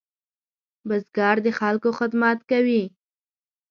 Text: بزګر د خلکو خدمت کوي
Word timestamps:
بزګر 0.87 1.35
د 1.45 1.47
خلکو 1.59 1.89
خدمت 1.99 2.39
کوي 2.51 2.83